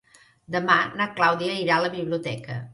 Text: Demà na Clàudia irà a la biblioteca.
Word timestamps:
Demà 0.55 0.77
na 1.01 1.07
Clàudia 1.21 1.61
irà 1.67 1.79
a 1.79 1.87
la 1.87 1.95
biblioteca. 2.01 2.63